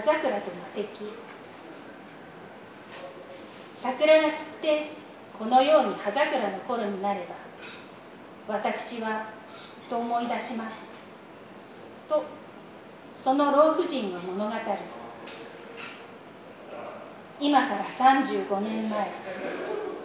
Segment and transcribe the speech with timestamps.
[0.00, 1.12] 葉桜と魔敵。
[3.74, 4.92] 桜が散って
[5.38, 7.26] このように葉桜の頃になれ
[8.48, 10.86] ば私はきっと思い出します。
[12.08, 12.24] と
[13.14, 14.60] その老婦人は物語る
[17.38, 19.10] 今から35年前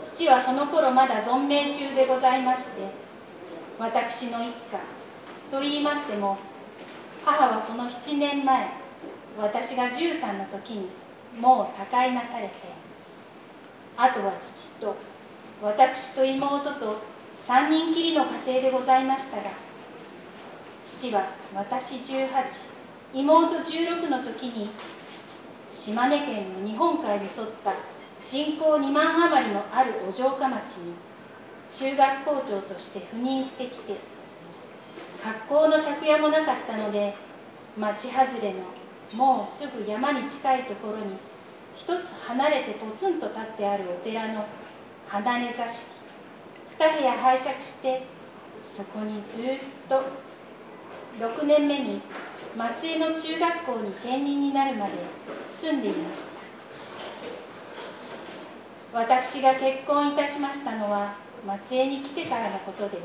[0.02, 2.82] 父はその頃まだ存命中でございまして
[3.80, 4.54] 私の一家
[5.52, 6.38] と言いましても
[7.24, 8.85] 母はその7年前
[9.38, 10.90] 私が13の時に
[11.40, 12.54] もう他界なされて
[13.98, 14.96] あとは父と
[15.62, 16.98] 私と妹と
[17.40, 19.44] 3人きりの家庭でございましたが
[20.84, 22.76] 父は私18
[23.14, 24.70] 妹16の時に
[25.72, 27.74] 島根県の日本海に沿った
[28.20, 30.94] 人口2万余りのあるお城下町に
[31.72, 33.96] 中学校長として赴任してきて
[35.24, 37.16] 学校の借家もなかったので
[37.78, 38.60] 町外れの
[39.14, 41.18] もうすぐ山に近いところに
[41.76, 44.46] 一つ離れてポツンと立ってあるお寺の
[45.08, 45.86] 離れ座敷。
[46.78, 48.04] 2部屋拝借して
[48.66, 49.44] そこにずっ
[49.88, 50.04] と
[51.20, 52.02] 6年目に
[52.58, 54.94] 松江の中学校に転任になるまで
[55.46, 56.36] 住んでいました。
[58.94, 63.00] 私が結婚いたしましたのは松江に来てからのことで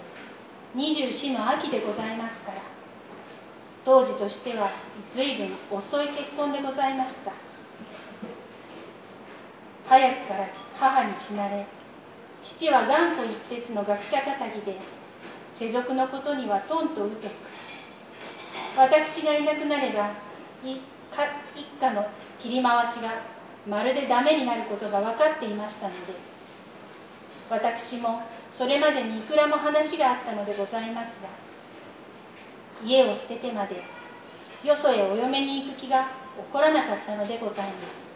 [0.77, 2.70] 24の秋でございますから。
[3.91, 4.71] 当時としては
[5.09, 7.33] 随分遅い結婚でございました。
[9.89, 10.47] 早くから
[10.77, 11.67] 母に死なれ
[12.41, 14.77] 父は頑固一徹の学者かたぎで
[15.51, 17.17] 世俗のことにはとんと疎く
[18.77, 20.13] 私がいなくなれば
[20.63, 20.79] 一
[21.81, 22.07] 家の
[22.39, 23.11] 切り回しが
[23.67, 26.15] まるでダメになることが分かっていましたので
[27.51, 31.50] 私もそれまでにいくらも話があったのでございますが
[32.85, 33.83] 家を捨ててまで
[34.65, 36.09] よそへお嫁に行く気が起
[36.53, 38.11] こらなかったのでございます。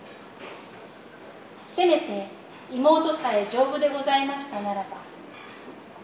[1.75, 2.29] せめて
[2.71, 4.97] 妹さえ丈夫でございましたならば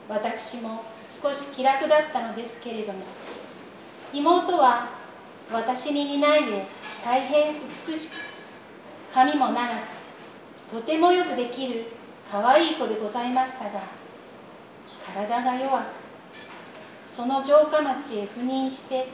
[0.08, 0.82] 私も
[1.22, 2.98] 少し気楽だったのですけれども
[4.12, 4.88] 妹は
[5.52, 6.64] 私に似ないで
[7.04, 7.54] 大変
[7.88, 8.14] 美しく
[9.14, 11.84] 髪も長くとてもよくできる
[12.30, 13.80] 可愛い子でございましたが
[15.06, 16.09] 体が弱く
[17.10, 19.08] その城下町へ赴任して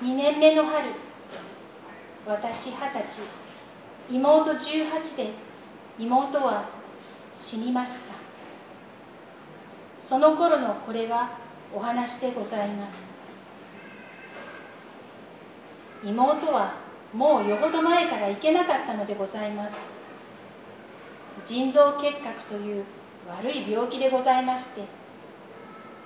[0.00, 0.90] 2年目の春
[2.24, 3.22] 私二十歳
[4.08, 5.30] 妹18で
[5.98, 6.68] 妹は
[7.40, 8.14] 死にました。
[10.00, 11.30] その頃のこれは
[11.74, 13.12] お話でございます。
[16.04, 16.74] 妹は
[17.12, 19.74] もうよほど前から行けなかったのでございます。
[21.44, 22.84] 腎臓結核という
[23.28, 25.01] 悪い病気でございまして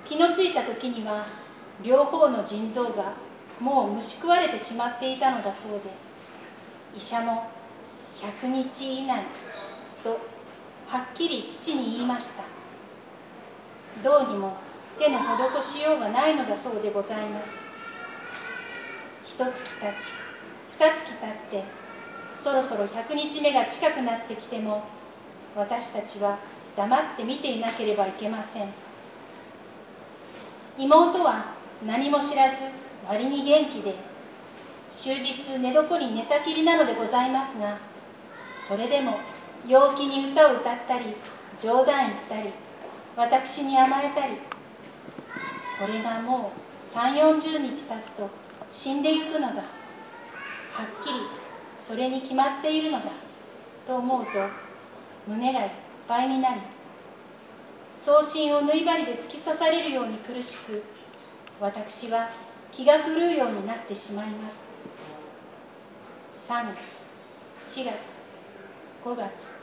[0.08, 1.26] 気のついた時には
[1.82, 3.14] 両方の腎臓が
[3.60, 5.80] もう虫食われてしまっていたのだそうで
[6.96, 7.50] 医者も
[8.42, 9.24] 100日以内
[10.02, 10.18] と
[10.86, 12.44] はっきり父に言いました。
[14.04, 14.56] どうにも
[14.98, 17.54] 手の施しようがないのだそうでございます。
[19.24, 20.12] 一月たち
[20.72, 21.64] 二月たって
[22.32, 24.84] そろそろ100日目が近くなってきても
[25.56, 26.38] 私たちは
[26.76, 28.85] 黙って見ていなければいけません。
[30.78, 31.54] 妹は
[31.86, 32.64] 何も知らず
[33.08, 33.94] 割に元気で
[34.90, 37.78] 終日寝床に寝たきりなのでございますが
[38.52, 39.18] それでも
[39.66, 41.16] 陽気に歌を歌ったり
[41.58, 42.52] 冗談言ったり
[43.16, 44.34] 私に甘えたり
[45.78, 48.30] これがもう3 4 0日経つと
[48.70, 49.62] 死んでゆくのだ。
[50.76, 51.20] はっきり
[51.78, 53.04] それに決まっているのだ
[53.86, 54.50] と思うと
[55.26, 55.70] 胸がいっ
[56.06, 56.60] ぱいになり
[57.96, 60.84] 送信を縫い針で突き刺されるように苦しく
[61.60, 62.28] 私は
[62.70, 64.62] 気が狂うようになってしまいます。
[66.48, 66.66] 3
[67.58, 67.94] 月4月
[69.04, 69.56] 5月。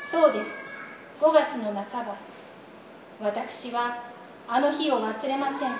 [0.00, 0.50] そうです。
[1.20, 2.16] 5月の半ば
[3.20, 4.04] 私は
[4.48, 5.72] あの日を忘れません。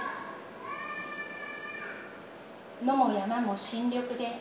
[2.84, 4.38] 野も山も新緑で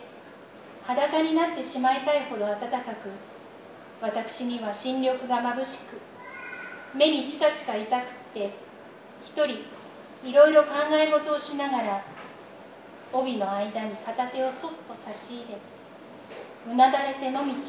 [0.84, 3.08] 裸になってしまいたいほど暖かく
[4.00, 5.98] 私には新緑がまぶしく
[6.94, 8.50] 目にチカチカ痛くって
[9.24, 9.46] 一人
[10.24, 12.04] いろいろ考え事をしながら
[13.12, 15.44] 帯の間に片手をそっと差し入
[16.66, 17.62] れうなだれて野道を歩き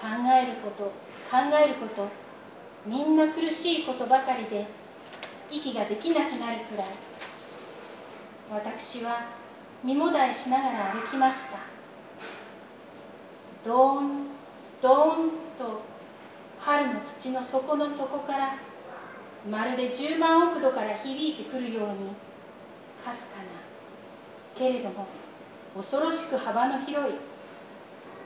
[0.00, 0.84] 考えること
[1.30, 2.08] 考えること
[2.86, 4.66] みんな苦しいことばかりで
[5.50, 6.86] 息ができなくなるくらい
[8.50, 9.26] 私は
[9.82, 11.58] 身もだえしながら歩きました。
[13.64, 14.26] どーん
[14.80, 15.82] どーんと
[16.66, 18.58] 春の土の底の底から
[19.48, 22.10] まるで十万億度から響いてくるように
[23.04, 23.44] かすかな。
[24.56, 25.06] けれども
[25.76, 27.14] 恐ろしく幅の広い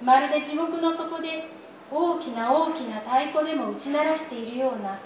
[0.03, 1.49] まるで地獄の底で
[1.91, 4.99] 大きな大きな太鼓でも打ち鳴らしているような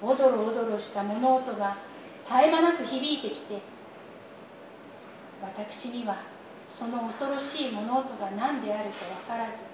[0.00, 1.76] おどろおどろした物音が
[2.24, 3.60] 絶え間なく響いてきて
[5.42, 6.16] 私には
[6.70, 9.66] その恐ろしい物音が何であるか分からず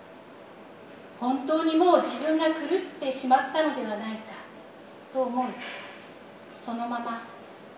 [1.21, 2.57] 本当にもう自分が狂っ
[2.99, 4.33] てしまったのではないか
[5.13, 5.49] と思い
[6.59, 7.23] そのまま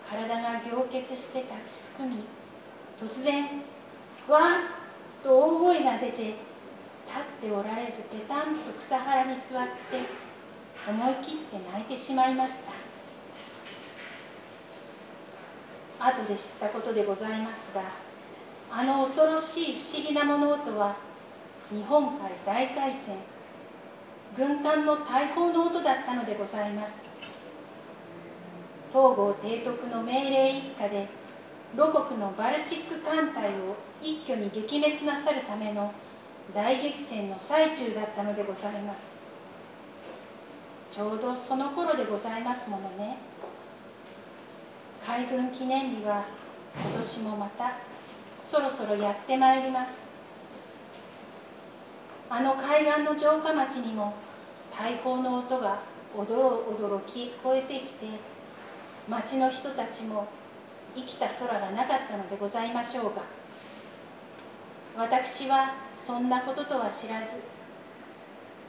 [0.09, 2.25] 体が凝結して立ちすくみ
[2.99, 3.45] 突然
[4.29, 4.47] わーっ
[5.25, 9.73] と大声が出て立っておられずペタンと草原に座って
[10.89, 12.93] 思い切って泣いてしまいました。
[16.05, 17.83] 後で知ったことでございますが
[18.73, 20.97] あの恐ろしい不思議な物音は
[21.71, 23.15] 日本海大海戦
[24.37, 27.03] 軍艦の大砲の音だったのでございます。
[28.91, 31.07] 東郷提督の命令一家で
[31.75, 35.93] 露国のバルチック艦隊を一挙に撃滅なさるための
[36.55, 39.11] 大激戦の最中だったのでございます。
[40.91, 43.17] ちょうどその頃でございますものね。
[45.07, 46.25] 海軍記念日は
[46.75, 47.73] 今年もまた
[48.39, 50.12] そろそろやってまいります。
[52.35, 54.15] あの海岸の城下町にも
[54.75, 55.83] 大砲の音が
[56.17, 58.07] おどろおどろ聞こえてきて
[59.07, 60.27] 町の人たちも
[60.97, 63.23] 生きた空がなかったのでございましょうが
[64.97, 67.37] 私はそんなこととは知らず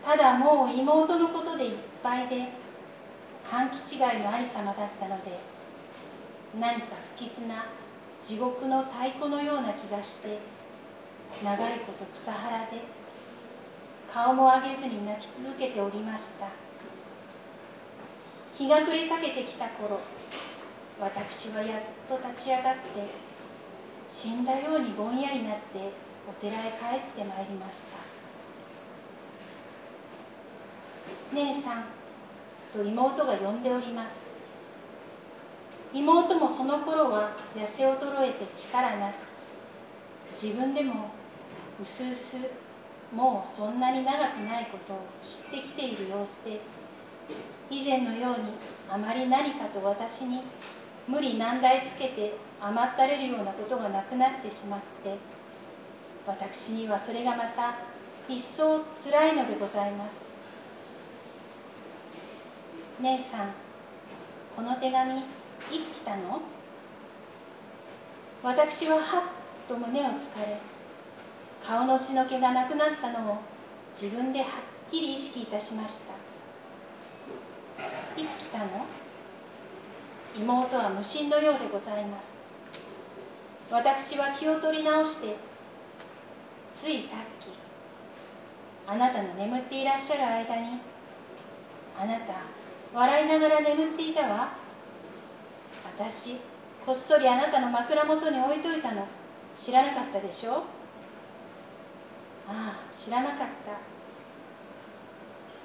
[0.04, 2.50] ただもう妹のことでいっぱいで
[3.46, 5.40] 半期違いのありさまだったので
[6.60, 7.68] 何か不吉な
[8.22, 10.40] 地獄の太鼓のような気がして
[11.42, 13.03] 長いこと草原で
[14.14, 16.48] 顔も上げずに泣き続けておりました。
[18.56, 20.00] 日が暮れかけてきた頃
[21.00, 22.80] 私はやっと立ち上がって
[24.08, 25.92] 死んだようにぼんやりなって
[26.30, 27.98] お寺へ帰ってまいりました。
[31.34, 31.86] 姉さん
[32.72, 34.28] と妹が呼んでおります。
[35.92, 39.16] 妹もその頃は痩せ衰えて力なく
[40.40, 41.10] 自分でも
[41.82, 42.38] うすうす
[43.16, 46.60] もうそんなに長くないことを知ってきている様子で
[47.70, 48.54] 以前のように
[48.90, 50.42] あまり何かと私に
[51.08, 55.16] 無理難題つけて甘ったれるようなことがなくなってしまって
[56.26, 57.76] 私にはそれがまた
[58.28, 60.32] 一層つらいのでございます。
[63.02, 63.54] 姉さん
[64.56, 65.24] この手紙い
[65.84, 66.42] つ来たの？
[68.44, 69.04] 私ははっ
[69.68, 70.58] と胸をつかれ
[71.66, 73.38] 顔の血の気がなくなったのを
[74.00, 74.50] 自分ではっ
[74.90, 76.14] きり意識いたしました。
[78.22, 78.66] いつ来たの？
[80.36, 82.34] 妹は無心のようでございます。
[83.72, 85.36] 私は気を取り直して
[86.74, 87.50] ついさっき
[88.86, 90.80] あなたの眠っていらっしゃる間に
[91.98, 92.34] あなた
[92.94, 94.50] 笑いながら眠っていたわ。
[95.98, 96.38] 私
[96.86, 99.08] こっそりあなたの枕元に置いといたの。
[99.56, 100.64] 知らなかったでしょ？
[102.48, 103.44] ああ知らなかった。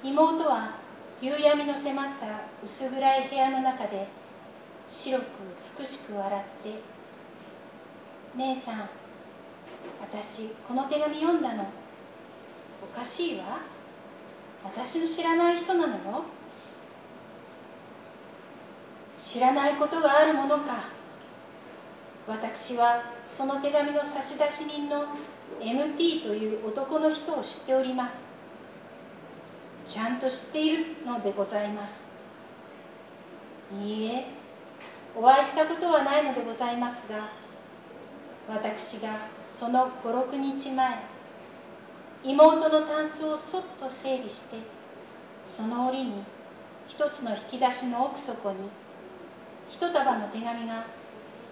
[0.01, 0.75] 妹は
[1.21, 2.25] 夕闇の迫った
[2.63, 4.07] 薄暗い部屋の中で
[4.87, 5.23] 白く
[5.79, 6.79] 美しく笑って
[8.35, 8.89] 「姉さん
[9.99, 11.65] 私この手紙読んだの。
[12.81, 13.59] おかしいわ。
[14.63, 16.23] 私の知らない人なのよ。
[19.17, 20.98] 知らないことがあるものか。
[22.29, 25.05] 私はその手紙の差出人の
[25.59, 28.29] MT という男の人を知っております。
[29.87, 32.07] ちゃんと知っているのでございます。
[33.81, 34.27] いいえ
[35.15, 37.29] お会いしたことはないのでございますが
[38.47, 40.99] 私がその56日前
[42.23, 44.57] 妹のタンスをそっと整理して
[45.45, 46.23] その折に
[46.87, 48.57] 一つの引き出しの奥底に
[49.69, 50.85] 一束の手紙が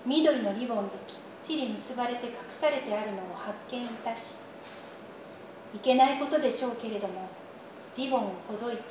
[0.08, 4.36] 緑のリボンできっちり結ばれて隠されてあるのを発見いたし
[5.76, 7.28] いけないことでしょうけれども
[7.98, 8.84] リボンをほどいて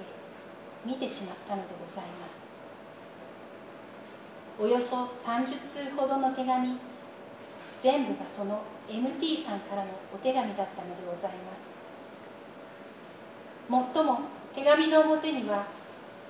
[0.84, 2.44] 見てしまったのでございます。
[4.60, 6.76] およそ30通ほどの手紙
[7.80, 11.70] 全部がその MT さんからのお手紙だったのでございます。
[13.68, 14.20] もっとも
[14.54, 15.66] 手紙の表には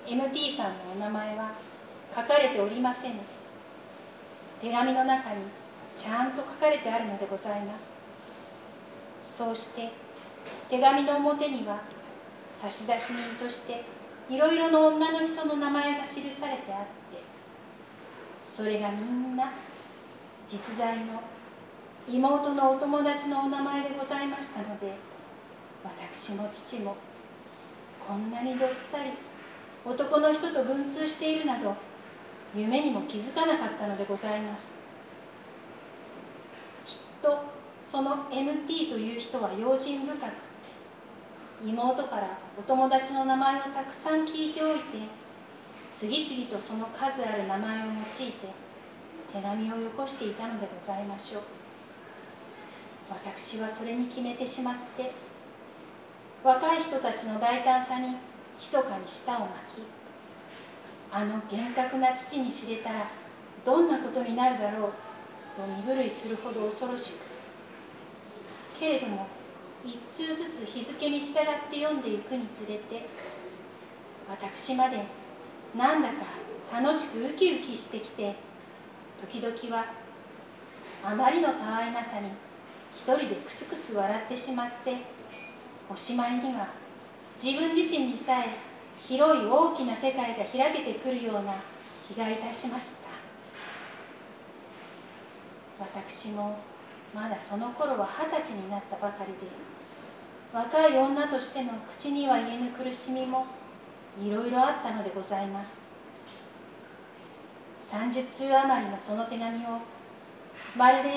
[0.05, 1.51] MT さんのお名前は
[2.15, 3.36] 書かれておりません。
[4.61, 5.41] 手紙の中に
[5.97, 7.91] ちゃんと書かれてあるのでございます。
[9.23, 9.91] そうして
[10.69, 11.81] 手紙の表には
[12.55, 13.83] 差出人として
[14.29, 17.21] いろいろな女の人の名前が記されてあって
[18.43, 19.53] それがみんな
[20.47, 21.21] 実在の
[22.07, 24.93] 妹のお友達のお名前でございましたので
[25.83, 26.95] 私も父も
[28.07, 29.11] こんなにどっさり
[29.85, 31.75] 男の人と文通しているなど
[32.57, 34.71] 夢にも気づかなかったのでございます。
[36.85, 37.39] きっと
[37.83, 40.21] その MT という人は用心深く
[41.63, 44.83] 妹からお友達の名前をたくさん聞いておいて
[45.95, 48.33] 次々とその数ある名前を用いて
[49.33, 51.43] 手紙をよこしていたのでございましょう。
[53.09, 55.11] 私はそれに決めてしまって
[56.43, 58.17] 若い人たちの大胆さに
[58.59, 59.96] 密かに舌を巻き
[61.11, 63.09] あの厳格な父に知れたら
[63.65, 64.91] どんなことになるだろう
[65.55, 67.37] と身震いするほど恐ろしく。
[68.79, 69.27] けれども
[69.85, 71.33] 一通ずつ日付に従っ
[71.69, 73.07] て読んでいくにつれて
[74.29, 75.03] 私まで
[75.75, 76.25] なんだか
[76.71, 78.35] 楽しくウキウキしてきて
[79.19, 79.85] 時々は
[81.03, 82.29] あまりのたわいなさに
[82.95, 84.97] 一人でクスクス笑ってしまって
[85.89, 86.67] おしまいには
[87.41, 88.66] 自分自身にさえ
[88.99, 91.55] 広い大きな世界が開けてくるような
[92.07, 93.07] 気がいたしました。
[95.79, 96.57] 私も
[97.13, 99.37] まだその頃は二十歳になったばかりで
[100.51, 103.45] 若い女としての口には言えぬ苦しみも
[104.19, 105.77] いろいろあったのでございます。
[107.79, 109.79] 30通余りのその手紙を
[110.75, 111.09] まるで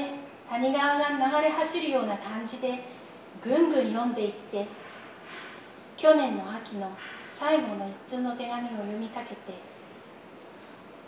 [0.48, 2.84] 谷川が流れ走るような感じで
[3.42, 4.66] ぐんぐん読んでいって
[6.00, 6.90] 去年の秋の
[7.26, 9.52] 最後の一通の手紙を読みかけて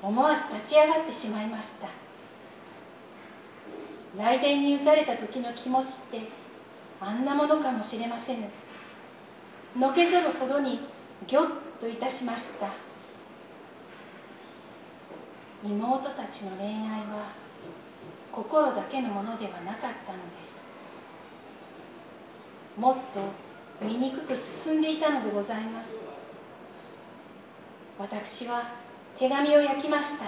[0.03, 1.89] 思わず立ち上がってしまいました。
[4.19, 6.29] 雷電に打たれた時の気持ちって
[7.01, 8.43] あんなものかもしれませぬ
[9.79, 10.81] のけぞるほどに
[11.27, 11.47] ぎょっ
[11.81, 12.67] といたしました。
[15.65, 16.75] 妹たちの恋愛
[17.09, 17.33] は
[18.31, 20.63] 心だけのものではなかったのです。
[22.77, 23.52] もっと
[23.83, 25.97] 醜く進んでいたのでございます。
[27.99, 28.73] 私は
[29.17, 30.27] 手紙を焼きました。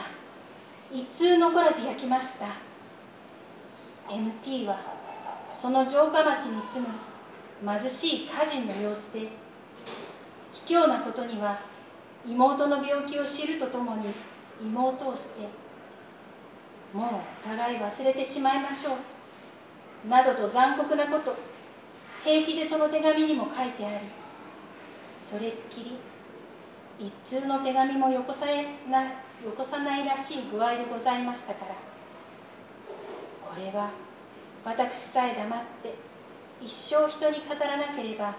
[0.92, 2.46] 一通残らず焼きました。
[4.08, 4.78] MT は
[5.50, 9.28] その城下町に住む貧しい家人の様子で
[10.52, 11.60] 卑怯なことには
[12.26, 14.14] 妹の病気を知るとともに
[14.60, 15.48] 妹を捨て
[16.92, 17.06] もう
[17.42, 20.08] お互い忘れてしまいましょう。
[20.08, 21.53] などと残酷なこと。
[22.24, 24.06] 平気でその手紙にも書いてあり
[25.20, 25.98] それっきり
[26.98, 28.46] 一通の手紙もよこさ
[28.90, 29.10] なよ
[29.56, 31.74] こさないらしい具合でございましたから。
[33.44, 33.90] これは
[34.64, 35.94] 私さえ黙って
[36.62, 38.34] 一生人に語らなければ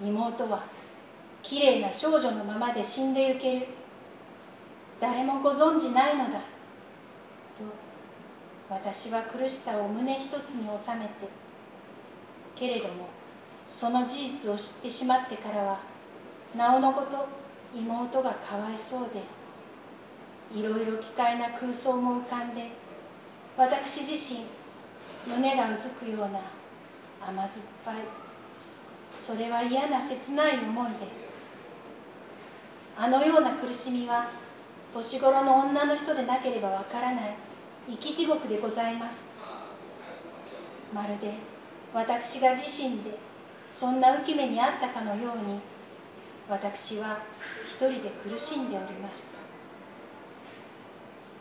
[0.00, 0.64] 妹は
[1.42, 3.66] きれいな少女のままで死んでゆける。
[5.00, 6.38] 誰もご存じないのだ。
[6.38, 6.44] と
[8.70, 11.28] 私は苦しさを胸一つに収めて
[12.56, 13.08] けれども
[13.68, 15.80] その事実を知ってしまってからは
[16.56, 17.28] なおのこと
[17.74, 22.70] 妹がかわいそうでいろいろ奇怪な空想も浮かんで
[23.56, 24.46] 私自身
[25.26, 26.40] 胸がうずくような
[27.20, 27.96] 甘酸っぱい
[29.14, 30.96] それは嫌な切ない思いで
[32.96, 34.30] あのような苦しみは
[34.94, 37.36] 年頃の女の人でなければわからない
[37.90, 39.28] 生き地獄でございます。
[40.94, 41.34] まるで
[41.96, 43.18] 私が自身で
[43.66, 45.60] そんな浮き目にあったかのように
[46.46, 47.20] 私は
[47.66, 49.28] 一人で苦しんでおりまし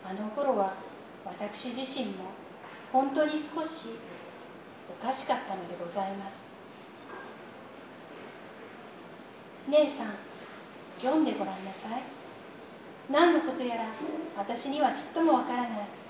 [0.03, 0.09] た。
[0.09, 0.75] あの頃は
[1.25, 2.23] 私自身も
[2.93, 3.89] 本当に少し
[4.89, 6.45] おかしかったのでございます。
[9.67, 10.13] 姉さん
[11.01, 12.01] 読んでごらんなさい。
[13.11, 13.83] 何のことやら
[14.37, 16.04] 私にはちっともわからない。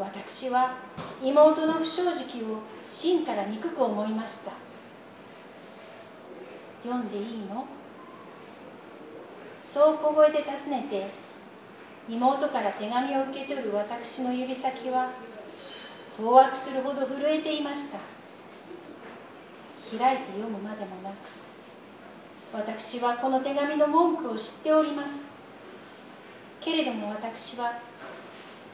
[0.00, 0.78] 私は
[1.22, 4.52] 妹の不正直を真から憎く思いました。
[6.82, 7.66] 読んでいいの？
[9.60, 11.10] そう小声で尋ねて
[12.08, 15.10] 妹から手紙を受け取る私の指先は
[16.16, 17.98] 当惑するほど震えていました。
[19.98, 21.14] 開いて読むまでもなく
[22.54, 25.24] 私はこの手紙の文句を知っております。
[26.62, 27.78] けれども私は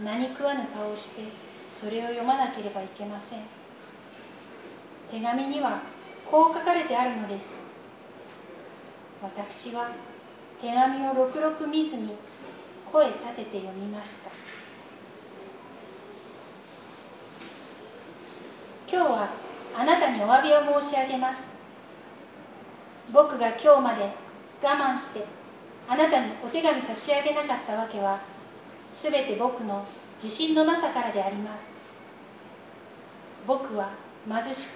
[0.05, 1.23] 何食わぬ顔をして
[1.67, 3.41] それを読まなければいけません。
[5.11, 5.81] 手紙には
[6.31, 7.57] こう書かれてあるのです。
[9.23, 9.91] 私は
[10.61, 12.15] 手紙をろくろく見ずに
[12.91, 14.31] 声立てて読みました。
[18.91, 19.31] 今日は
[19.76, 21.47] あなたにお詫びを申し上げます。
[23.12, 24.11] 僕が今日まで
[24.62, 25.25] 我慢して
[25.88, 28.21] あなたにお手紙差し上げなかったわけは
[28.88, 29.87] すべて僕の
[30.23, 31.64] 自信のなさからであります。
[33.47, 33.90] 僕は
[34.28, 34.71] 貧し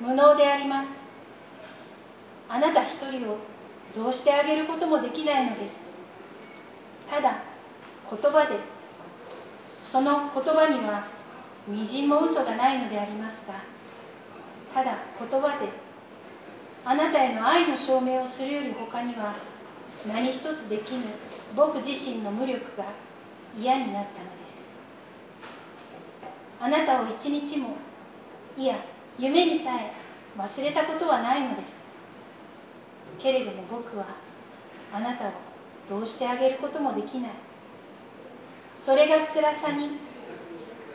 [0.00, 0.88] く無能であります。
[2.48, 3.38] あなた一人を
[3.94, 5.80] どうしてあげることもできないのです。
[7.08, 7.42] ただ
[8.10, 8.56] 言葉で
[9.82, 11.06] その言葉には
[11.66, 13.54] みじんも嘘がないのでありますが
[14.74, 15.68] ただ言葉で
[16.84, 19.34] あなたへの愛の証明をするより他には
[20.06, 21.04] 何一つできぬ
[21.56, 22.84] 僕自身の無力が
[23.58, 24.64] 嫌になったのです。
[26.60, 27.76] あなたを一日も
[28.56, 28.76] いや
[29.18, 29.92] 夢にさえ
[30.38, 31.84] 忘れたことはないのです。
[33.18, 34.06] けれども僕は
[34.92, 35.30] あなたを
[35.88, 37.30] どうしてあげることもできない。
[38.74, 39.90] それが辛さに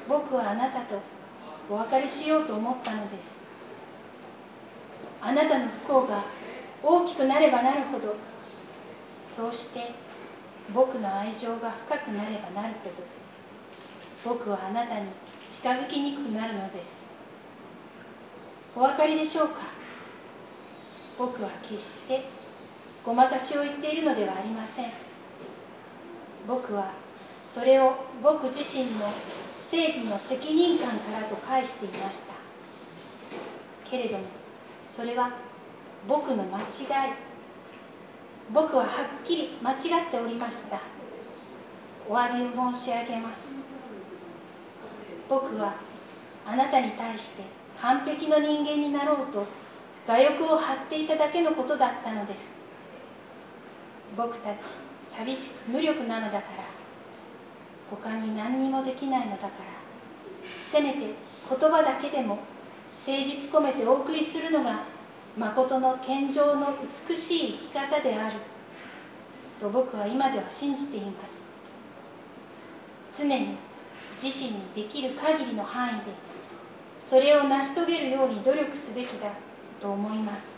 [0.08, 1.00] 僕はあなたと
[1.70, 3.44] お別れしようと思ったのです。
[5.22, 6.24] あなたの不幸が
[6.82, 8.16] 大きくなればなるほど
[9.22, 9.92] そうして
[10.74, 13.04] 僕の愛情が深くなればなるほど
[14.24, 15.08] 僕はあなたに
[15.50, 17.02] 近づきにくくなるのです。
[18.76, 19.56] お分かりでしょうか？
[21.18, 22.26] 僕は決して
[23.04, 24.92] ごまかしを言っているのではありません。
[26.48, 26.92] 僕は
[27.42, 29.12] それを僕自身の
[29.58, 32.34] 正義の責任感からと返していました。
[33.86, 34.26] けれども
[34.86, 35.32] それは
[36.08, 37.29] 僕の間違い。
[38.52, 38.90] 僕ははっ
[39.24, 39.78] きり間違っ
[40.10, 40.80] ておりました。
[42.08, 43.56] お詫びを申し上げます。
[45.30, 45.76] 僕は
[46.46, 47.44] あなたに対して
[47.80, 49.46] 完璧の人間になろうと
[50.08, 52.56] 我欲を張っていただけのことだったのです。
[54.18, 56.64] 僕たち寂しく無力なのだから
[57.92, 59.52] 他に何にもできないのだから
[60.62, 62.40] せめて言葉だけでも
[62.92, 64.84] 誠実込めてお送りするのが
[65.38, 66.76] 誠の健常の
[67.08, 68.40] 美しい生き方である。
[69.60, 71.46] と僕は今では信じています。
[73.18, 73.58] 常に
[74.22, 76.06] 自身にできる限りの範囲で
[77.00, 79.32] それを成し遂げるように努力すべきだ
[79.80, 80.56] と思います。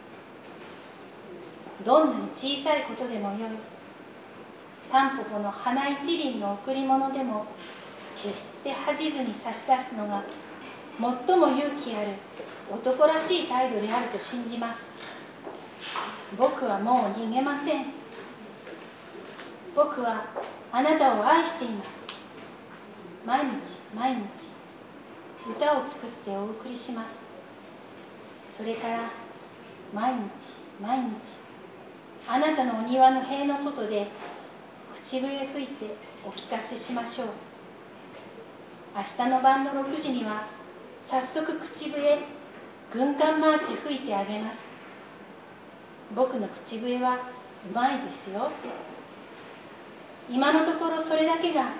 [1.85, 3.49] どんなに小さいことでもよい。
[4.91, 7.45] タンポポの花一輪の贈り物でも
[8.21, 10.23] 決して恥じずに差し出すのが
[10.99, 12.09] 最も勇気ある
[12.71, 14.89] 男らしい態度であると信じます。
[16.37, 17.85] 僕はもう逃げません。
[19.75, 20.25] 僕は
[20.71, 22.05] あなたを愛しています。
[23.25, 24.21] 毎日毎日
[25.49, 27.25] 歌を作ってお送りします。
[28.45, 29.11] それから
[29.93, 30.21] 毎日
[30.81, 31.11] 毎日
[32.27, 34.07] あなたのお庭の塀の外で
[34.93, 37.27] 口笛吹いてお聞かせしましょう。
[38.95, 40.47] 明日の晩の6時には
[41.01, 42.19] 早速口笛
[42.93, 44.67] 軍艦マーチ吹いてあげます。
[46.13, 47.19] 僕の口笛は
[47.69, 48.51] うまいですよ。
[50.29, 51.71] 今のところそれだけが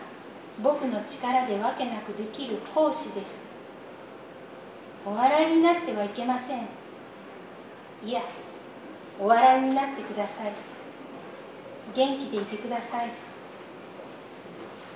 [0.63, 3.43] 僕の力でわけなくできる奉仕です。
[5.06, 6.67] お笑いになってはいけません。
[8.04, 8.21] いや
[9.19, 10.54] お笑いになってください。
[11.93, 13.10] 元気でいてください。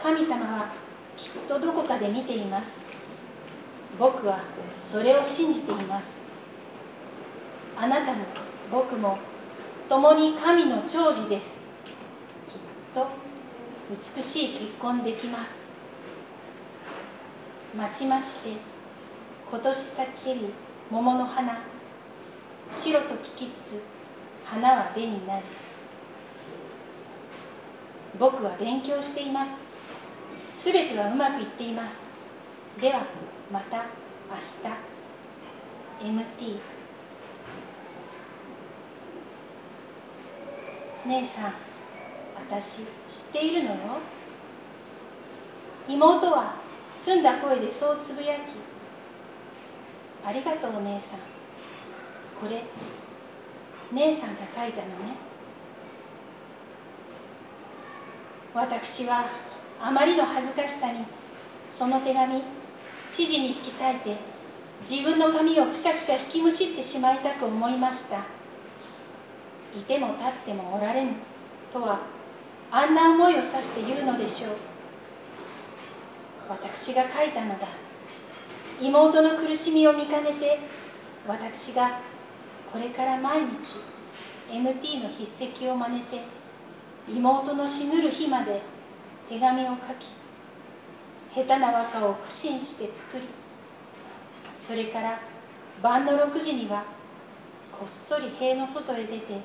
[0.01, 0.69] 神様は
[1.17, 2.94] きっとどこかで見ています。
[3.97, 4.39] 僕は
[4.79, 6.23] それを信じています。
[7.77, 8.25] あなたも
[8.71, 9.17] 僕も
[9.89, 11.61] 共に神の長寿です。
[12.47, 12.53] きっ
[12.93, 13.07] と
[13.89, 15.51] 美しい結婚できます。
[17.75, 18.51] まちまちで
[19.49, 20.53] 今年咲けり
[20.89, 21.61] 桃の花
[22.69, 23.81] 白と聞きつつ
[24.43, 25.45] 花は紅になり
[28.19, 29.61] 僕は勉強しています。
[30.53, 31.97] すべてはうまくいっています。
[32.79, 33.05] では
[33.51, 33.85] また
[34.29, 34.95] 明日。
[36.01, 36.59] MT
[41.05, 41.53] 姉さん
[42.35, 42.85] 私知っ
[43.31, 43.77] ているのよ。
[45.87, 46.55] 妹は
[46.89, 48.39] 澄んだ声でそうつぶやき。
[50.25, 51.19] ありがとう姉さん。
[52.41, 52.63] これ
[53.93, 55.15] 姉さんが書いたのね。
[58.53, 59.25] 私は
[59.81, 61.05] あまりの恥ずかしさに
[61.69, 62.43] その手紙
[63.15, 64.17] 知事に引き裂いて
[64.81, 68.25] 自分の髪をくしゃくしゃ引きむしってしまいたく思いました。
[69.73, 71.11] いても立ってもおられぬ
[71.71, 72.01] とは
[72.71, 74.51] あんな思いを指して言うのでしょう。
[76.49, 77.67] 私が書いたのだ。
[78.81, 80.59] 妹の苦しみを見かねて
[81.25, 82.01] 私が
[82.69, 83.79] これから毎日
[84.51, 86.19] MT の筆跡を真似て
[87.07, 88.61] 妹の死ぬる日まで
[89.29, 90.07] 手紙を書き
[91.35, 93.27] 下手な和歌を苦心して作り
[94.55, 95.19] それから
[95.83, 96.85] 晩の6時には
[97.77, 99.41] こっそり塀の外へ出て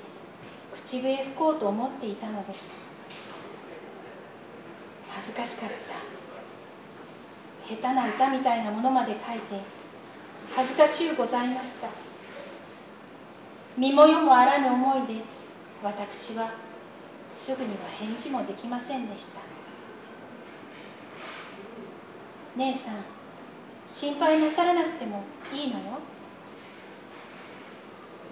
[0.72, 2.72] 口笛吹こうと思っていたのです。
[5.09, 5.74] 恥ずかしかった。
[7.74, 9.61] 下手な歌みたいなものまで書いて
[10.55, 11.88] 恥ずかしゅうございました。
[13.76, 15.22] 身も世もあらぬ思いで
[15.83, 16.53] 私は
[17.29, 19.40] すぐには返事もできませんでした。
[22.57, 22.95] 姉さん
[23.87, 25.85] 心配なさらなくてもいいのよ。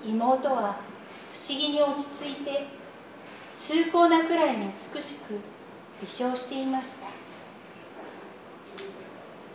[0.05, 0.79] 妹は
[1.33, 2.67] 不思議に落ち着いて
[3.55, 5.35] 崇高なくらいに美しく
[6.01, 7.09] 微笑していました。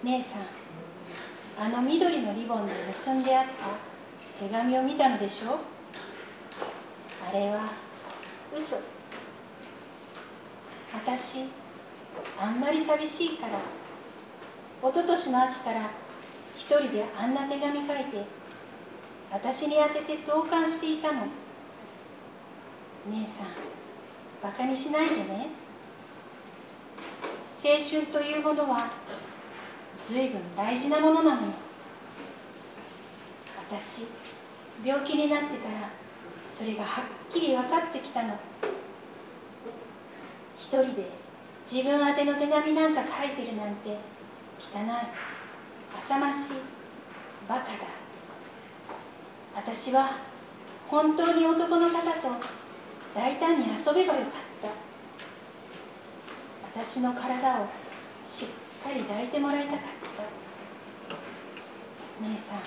[0.03, 0.41] 姉さん
[1.57, 5.53] あの緑のリボンで結んであった手紙を見たのでしょ？
[5.53, 5.59] う
[7.29, 7.71] あれは
[8.53, 8.77] 嘘。
[10.93, 11.45] 私
[12.37, 13.59] あんまり寂しいから
[14.83, 15.91] 一昨年の秋から
[16.57, 18.25] 一人であんな手紙書いて
[19.31, 21.21] 私に宛てて投函していたの。
[23.09, 23.47] 姉さん
[24.41, 25.47] バカにしないでね。
[27.63, 28.91] 青春というものは
[30.05, 31.53] 随分大事なものなのよ。
[33.69, 34.05] 私
[34.83, 35.91] 病気になってから
[36.45, 38.37] それがはっきり分かってきたの。
[40.57, 41.09] 一人で
[41.65, 43.97] 自分宛ての手紙なんか書いてるなんて
[44.63, 46.53] 汚い浅ましい
[47.49, 47.71] バカだ。
[49.55, 50.17] 私は
[50.87, 52.29] 本当に男の方と
[53.13, 54.69] 大胆に遊べばよかった。
[56.81, 57.67] 私の体を
[58.25, 58.47] しっ
[58.83, 59.79] かり抱いてもらいたかっ
[60.17, 60.23] た。
[62.21, 62.59] 姉さん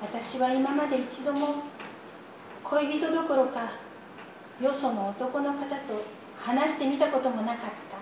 [0.00, 1.62] 私は今まで一度も
[2.64, 3.72] 恋人どころか
[4.60, 6.04] よその男の方と
[6.38, 8.01] 話してみたこともなかった。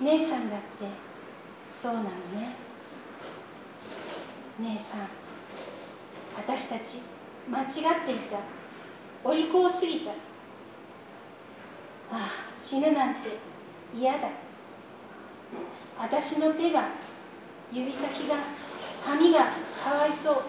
[0.00, 0.86] 姉さんだって
[1.70, 2.14] そうなのね。
[4.60, 5.08] 姉さん
[6.36, 7.00] 私たち
[7.48, 7.66] 間違っ
[8.06, 8.38] ていた。
[9.22, 10.10] お利口すぎた。
[10.10, 10.14] あ
[12.12, 12.18] あ
[12.54, 13.30] 死ぬなんて
[13.94, 14.28] 嫌だ。
[15.98, 16.88] 私の手が
[17.72, 18.36] 指先が
[19.04, 19.46] 髪が
[19.82, 20.42] かわいそう。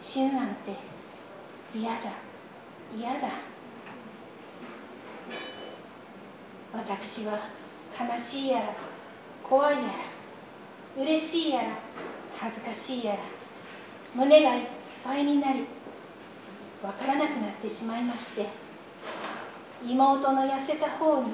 [0.00, 0.74] 死ぬなんて
[1.74, 1.98] 嫌だ。
[2.96, 3.28] 嫌だ。
[6.72, 7.63] 私は
[7.98, 8.76] 悲しいやら
[9.42, 11.68] 怖いやら嬉しいやら
[12.36, 13.18] 恥ずかしいやら
[14.14, 14.66] 胸がいっ
[15.04, 15.66] ぱいになり
[16.82, 18.46] わからなくなってしまいまして
[19.82, 21.32] 妹の痩せた方に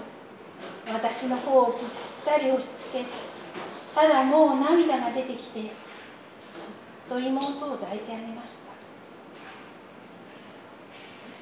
[0.93, 1.81] 私の方をぴっ
[2.25, 3.05] たり押しつけ
[3.95, 5.71] ただもう涙が出てきて
[6.45, 6.71] そっ
[7.09, 8.81] と妹を抱いてあげました。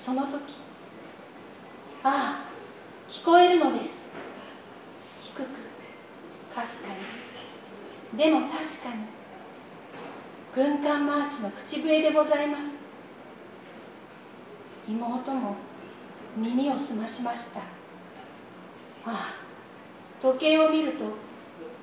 [0.09, 0.55] その時
[2.03, 2.45] ああ
[3.11, 4.07] 聞こえるのです。
[5.29, 5.45] 低く
[6.55, 8.19] かすかに。
[8.19, 8.65] でも確かに
[10.55, 12.79] 軍艦マーチの口笛でございます。
[14.89, 15.57] 妹も
[16.37, 17.61] 耳を澄ましました。
[17.61, 17.65] あ
[19.05, 19.35] あ
[20.23, 21.05] 時計を見ると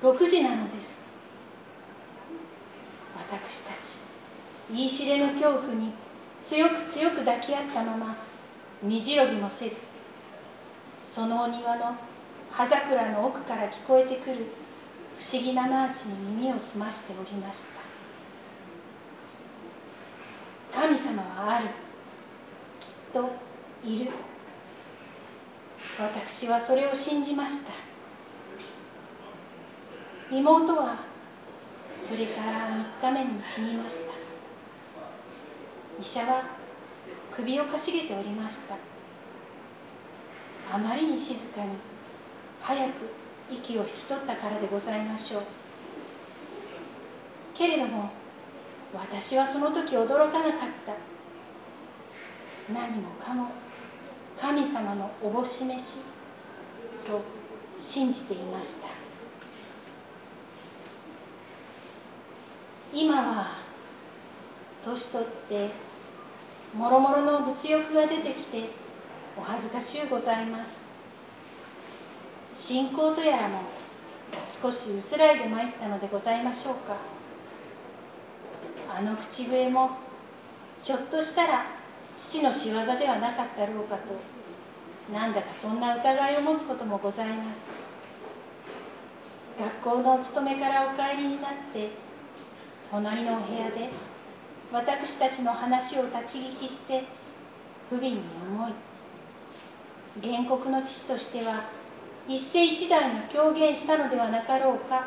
[0.02, 1.04] 6時なのです。
[3.16, 3.98] 私たち
[4.70, 5.92] 言い知れぬ恐怖に
[6.40, 8.16] 強く強く抱き合ったまま
[8.82, 9.80] 身じろぎもせず
[11.00, 11.96] そのお庭の
[12.50, 14.46] 葉桜の奥から聞こえてくる
[15.16, 17.68] 不思議なマーチに耳を澄ましておりまし
[20.72, 20.80] た。
[20.80, 21.68] 神様はある。
[22.80, 23.30] きっと
[23.84, 24.10] いる。
[25.98, 27.72] 私はそれを信じました。
[30.30, 30.98] 妹は
[31.92, 32.68] それから
[33.00, 34.12] 3日目に死にました。
[36.00, 36.42] 医者は
[37.32, 38.76] 首をかしげておりました。
[40.74, 41.70] あまりに静かに
[42.62, 42.92] 早く
[43.50, 45.42] 息を引き取ったからでございましょう。
[47.54, 48.10] けれども
[48.94, 50.94] 私はその時驚かなかった。
[52.72, 53.50] 何もかも
[54.38, 55.98] 神様のおぼし飯
[57.06, 57.22] と
[57.78, 58.88] 信じていました。
[62.92, 63.58] 今は
[64.82, 65.70] 年取って
[66.74, 68.70] もろもろの物欲が出てきて
[69.36, 70.85] お恥ずかしゅうございます。
[72.56, 73.60] 信仰とやらも
[74.42, 76.96] 少し薄らいで参ったのでございましょうか。
[78.96, 79.90] あの口笛も
[80.82, 81.66] ひょっとしたら
[82.16, 84.14] 父の仕業ではなかったろうかと
[85.12, 87.66] なんだかそんな疑いを持つこともございます。
[89.60, 91.90] 学校のお勤めからお帰りになって
[92.90, 93.90] 隣のお部屋で
[94.72, 97.04] 私たちの話を立ち聞きして
[97.90, 98.72] 不憫に思い
[100.22, 101.75] 原告の父としては
[102.28, 105.06] 一世一代の狂言したのではなかろうか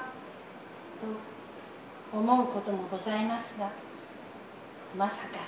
[2.11, 3.71] と思うこともございますが
[4.97, 5.39] まさか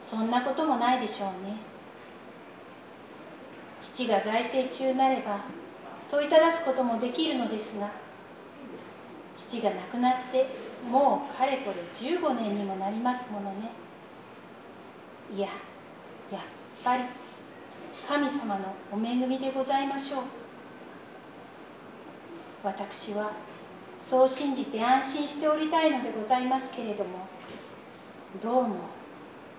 [0.00, 1.56] そんなこともないでしょうね。
[3.80, 5.44] 父が財政中なれば
[6.10, 7.90] 問いただすこともできるのですが
[9.36, 10.48] 父が亡くなって
[10.90, 13.70] もうかれこれ15年にもなりますものね。
[15.34, 15.48] いや
[16.30, 16.40] やっ
[16.82, 17.04] ぱり
[18.08, 20.43] 神様のお恵みでございましょう。
[22.64, 23.32] 私は
[23.96, 27.28] そう信じて安心しておりたいのでございますけれども
[28.42, 28.76] どうも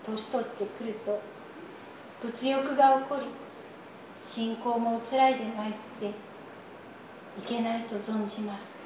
[0.04, 1.22] 年取ってくると
[2.24, 3.28] 物欲が起こり
[4.18, 8.85] 信仰もおつらいでまいっていけないと存じます。